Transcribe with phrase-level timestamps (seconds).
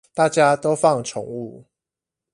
[0.15, 1.63] 大家都放寵物